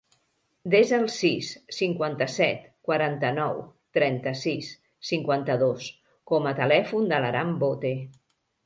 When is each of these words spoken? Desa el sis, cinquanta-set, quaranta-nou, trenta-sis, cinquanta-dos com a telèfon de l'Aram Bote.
Desa 0.75 0.95
el 0.95 1.03
sis, 1.15 1.49
cinquanta-set, 1.79 2.63
quaranta-nou, 2.89 3.61
trenta-sis, 3.99 4.73
cinquanta-dos 5.13 5.95
com 6.35 6.53
a 6.55 6.57
telèfon 6.63 7.11
de 7.15 7.23
l'Aram 7.27 7.59
Bote. 7.67 7.97